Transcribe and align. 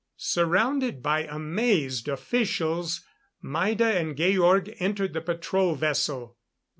Surrounded 0.17 1.03
by 1.03 1.25
amazed 1.25 2.07
officials, 2.07 3.05
Maida 3.39 3.85
and 3.85 4.17
Georg 4.17 4.75
entered 4.79 5.13
the 5.13 5.21
patrol 5.21 5.75
vessel. 5.75 6.39